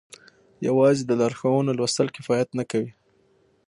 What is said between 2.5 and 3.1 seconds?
نه کوي.